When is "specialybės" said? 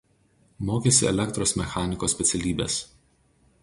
2.17-2.83